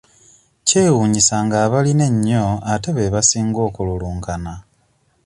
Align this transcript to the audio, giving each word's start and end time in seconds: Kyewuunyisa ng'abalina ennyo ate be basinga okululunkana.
Kyewuunyisa 0.67 1.35
ng'abalina 1.45 2.05
ennyo 2.11 2.45
ate 2.73 2.89
be 2.95 3.13
basinga 3.13 3.59
okululunkana. 3.67 4.53